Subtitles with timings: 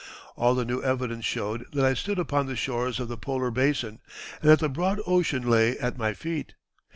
[0.35, 3.99] All the new evidence showed that I stood upon the shores of the polar basin,
[4.41, 6.55] and that the broad ocean lay at my feet....